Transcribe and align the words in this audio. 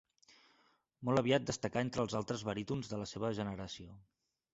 Molt 1.09 1.21
aviat 1.21 1.45
destacà 1.49 1.83
entre 1.87 2.01
els 2.05 2.15
altres 2.21 2.41
barítons 2.47 2.89
de 2.95 2.99
la 3.03 3.07
seva 3.13 3.31
generació. 3.41 3.93